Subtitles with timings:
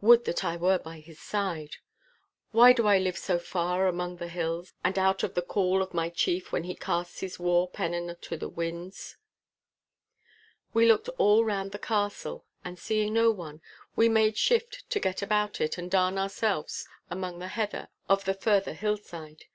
[0.00, 1.74] Would that I were by his side!
[2.52, 5.92] Why do I live so far among the hills, and out of the call of
[5.92, 9.16] my chief when he casts his war pennon to the winds?'
[10.72, 13.60] We looked all round the castle, and seeing no one,
[13.96, 18.34] we made shift to get about it and darn ourselves among the heather of the
[18.34, 19.46] further hillside.